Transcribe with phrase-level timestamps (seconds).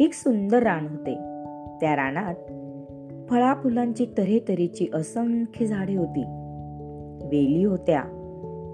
[0.00, 1.14] एक सुंदर रान होते.
[1.80, 2.34] त्या रानात
[3.30, 6.22] फळा फुलांची तऱ्हेतऱ्हेची असंख्य झाडे होती.
[7.26, 8.02] वेली होत्या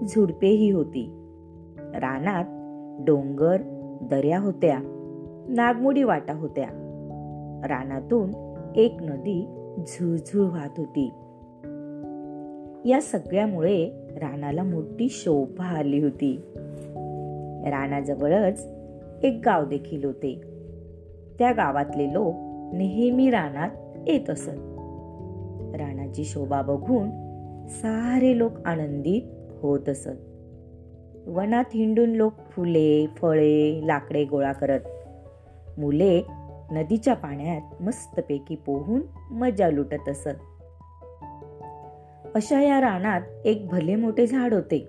[0.09, 1.09] झुडपेही होती.
[1.77, 2.45] रानात
[3.05, 3.57] डोंगर
[4.11, 4.79] दर्या होत्या
[5.49, 6.67] नागमोडी वाटा होत्या.
[7.69, 9.47] रानातून एक नदी
[9.77, 11.07] झुळझुळ वाहत होती.
[12.89, 16.39] या सगळ्यामुळे रानाला मोठी शोभा आली होती.
[17.65, 18.67] रानाजवळच
[19.23, 20.52] एक गाव देखील होते.
[21.39, 22.33] त्या गावातले लोक
[22.75, 23.69] नेहमी रानात
[24.07, 24.49] येत असत.
[25.75, 27.09] रानाची शोभा बघून
[27.67, 29.21] सारे लोक आनंदित
[29.61, 30.09] होत असत.
[31.27, 34.79] वनात हिंडून लोक फुले फळे लाकडे गोळा करत.
[35.77, 36.21] मुले
[36.71, 40.29] नदीच्या पाण्यात मस्तपैकी पोहून मजा लुटत असत.
[42.35, 44.87] अशा या रानात एक भले मोठे झाड होते.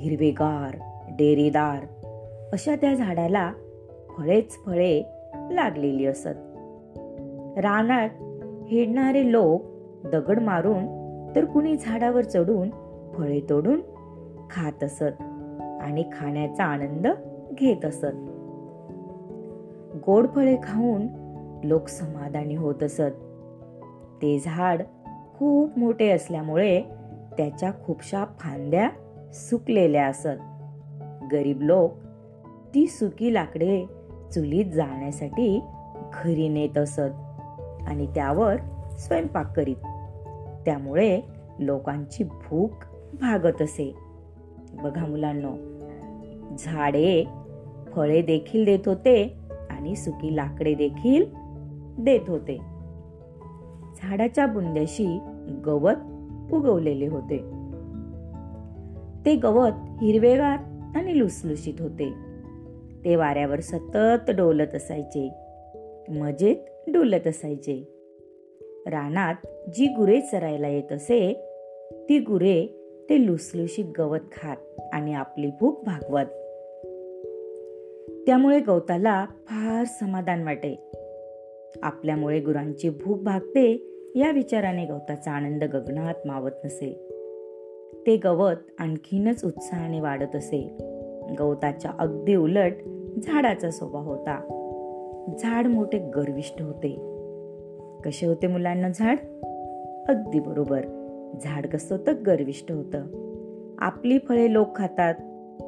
[0.00, 0.78] हिरवेगार
[1.10, 1.86] डेरेदार
[2.52, 3.52] अशा त्या झाडाला
[4.16, 5.17] फळेच फळे
[5.50, 6.38] लागलेली असत.
[7.58, 8.08] रानात
[8.68, 9.62] हिडणारे लोक
[10.06, 10.86] दगड मारून
[11.36, 12.70] तर कुणी झाडावर चढून
[13.14, 13.80] फळे तोडून
[14.50, 15.22] खात असत
[15.80, 17.06] आणि खाण्याचा आनंद
[17.52, 18.06] घेत असत.
[20.06, 21.06] गोड फळे खाऊन
[21.64, 23.24] लोक समाधानी होत असत.
[24.22, 24.82] ते झाड
[25.38, 26.82] खूप मोठे असल्यामुळे
[27.36, 28.88] त्याच्या खूपशा फांद्या
[29.32, 30.28] सुकलेल्या असत.
[31.32, 31.92] गरीब लोक
[32.74, 33.86] ती सुकी लाकडे
[34.34, 35.60] चुलीत जाळण्यासाठी
[36.12, 37.00] घरी नेत असत
[37.86, 38.56] आणि त्यावर
[38.98, 39.76] स्वयंपाक करीत.
[40.64, 41.20] त्यामुळे
[41.58, 42.70] लोकांची भूक
[43.20, 43.94] भागत असे.
[44.82, 45.74] बघा मुलांना
[46.58, 47.24] झाडे
[47.92, 49.34] फळे देखील देत होते
[49.70, 51.24] आणि सुकी लाकडे देखील
[51.98, 52.56] देत होते.
[54.02, 55.18] झाडाच्या बुंद्याशी
[55.66, 55.94] गवत
[56.52, 57.38] उगवलेले होते.
[59.24, 60.58] ते गवत हिरवेगार
[60.96, 62.27] आणि लुसलुशीत होते.
[63.04, 65.30] ते वाऱ्यावर सतत डोलत असायचे.
[66.08, 67.94] मजेत डोलत असायचे.
[68.86, 69.34] रानात
[69.74, 71.50] जी गुरे चरायला येत असे
[72.08, 72.66] ती गुरे
[73.10, 74.56] ते लुसलुशीत गवत खात
[74.92, 76.26] आणि आपली भूक भागवत.
[78.26, 80.90] त्यामुळे गवताला फार समाधान वाटे.
[81.82, 87.08] आपल्यामुळे गुरांची भूक भागते या विचाराने गवताचा आनंद गगनात मावत नसे.
[88.06, 90.87] ते गवत आणखीनच उत्साहाने वाढत असे.
[91.38, 92.72] गवताच्या अगदी उलट
[93.22, 94.54] झाडाचा स्वभाव होता.
[95.38, 96.88] झाड मोठे गर्विष्ठ होते.
[98.04, 99.16] कसे होते मुलांना झाड?
[100.08, 100.80] अगदी बरोबर.
[101.40, 102.12] झाड कसं होतं?
[102.26, 103.02] गर्विष्ठ होतं.
[103.78, 105.14] आपली फळे लोक खातात.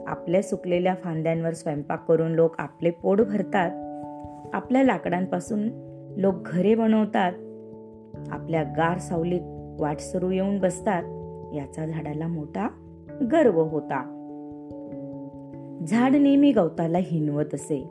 [0.07, 3.71] आपल्या सुकलेल्या फांद्यांवर स्वयंपाक करून लोक आपले पोट भरतात.
[4.55, 5.69] आपल्या लाकडांपासून
[6.17, 7.33] लोक घरे बनवतात.
[8.31, 9.41] आपल्या गार सावलीत
[9.81, 11.03] वाटसरू येऊन बसतात.
[11.55, 12.69] याचा झाडाला मोठा
[13.33, 14.20] गर्व होता.
[15.89, 17.85] झाड नेहमी गवताला हिनवत असे.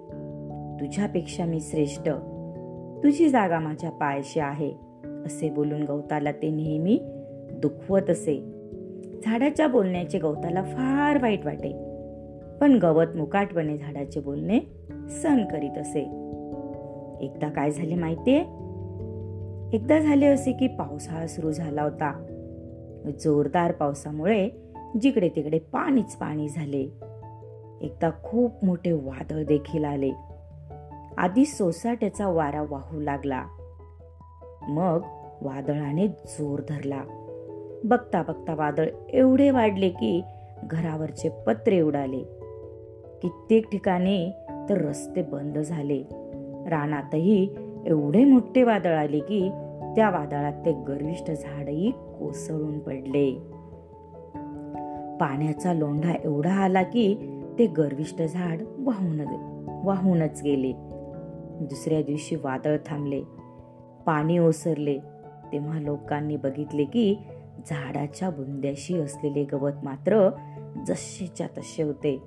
[0.80, 2.10] तुझ्यापेक्षा मी श्रेष्ठ.
[3.04, 4.72] तुझी जागा माझ्या पायाशी आहे
[5.26, 7.00] असे बोलून गवताला ते नेहमी
[7.52, 8.54] दुखवत असे.
[9.26, 11.72] झाडाच्या बोलण्याचे गवताला फार वाईट वाटे
[12.62, 14.60] पण गवत मुकाटपणे झाडाचे बोलणे
[15.10, 16.02] सहन करीत असे.
[17.22, 18.40] एकदा काय झाले माहितीये?
[19.78, 22.26] एकदा झाले असे की पावसाळा सुरू झाला होता.
[23.20, 24.50] जोरदार पावसामुळे
[25.02, 26.92] जिकडे तिकडे पाणीच पाणी झाले.
[27.82, 30.12] एकदा खूप मोठे वादळ देखील आले.
[31.18, 33.44] आधी सोसाट्याचा वारा वाहू लागला.
[34.70, 35.02] मग
[35.42, 37.04] वादळाने जोर धरला.
[37.84, 40.24] बघता बघता वादळ एवढे वाढले की
[40.64, 42.24] घरावरचे पत्रे उडाले.
[43.22, 44.32] कित्येक ठिकाणी
[44.70, 46.04] तर रस्ते बंद झाले.
[46.70, 47.56] रानातही
[47.86, 49.50] एवढे मोठे वादळ आले की
[49.96, 53.32] त्या वादळात ते गर्विष्ठ झाडही कोसळून पडले.
[55.20, 59.20] पाण्याचा लोंढा एवढा आला की ते गर्विष्ट झाड वाहून
[59.86, 60.72] वाहूनच गेले.
[61.62, 63.22] दुसऱ्या दिवशी वादळ थांबले.
[64.06, 65.00] पाणी ओसरले.
[65.52, 67.16] तेव्हा लोकांनी बघितले की
[67.70, 70.30] झाडाच्या बुंद्याशी असलेले गवत मात्र
[70.88, 72.22] जसेच्या तसे होते.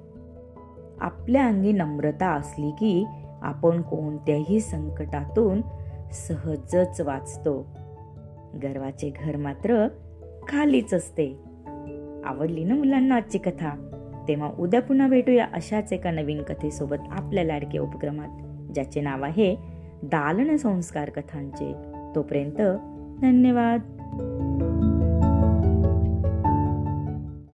[1.00, 3.04] आपल्या अंगी नम्रता असली की
[3.42, 5.60] आपण कोणत्याही संकटातून
[6.12, 7.66] सहजच वाचतो.
[8.62, 9.88] गर्वाचे घर मात्र
[10.48, 11.38] खालीच असते.
[12.24, 13.98] आवडली ना मुलांना आजची कथा?
[14.28, 18.28] तेव्हा उद्या पुन्हा भेटूया अशाच एका नवीन कथेसोबत आपल्या लाडक्या उपक्रमात
[18.72, 19.56] ज्याचे नाव आहे
[20.02, 21.74] दालन संस्कार कथांचे.
[22.14, 22.78] तोपर्यंत
[23.20, 23.80] धन्यवाद.